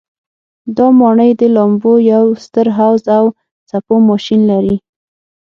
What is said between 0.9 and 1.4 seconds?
ماڼۍ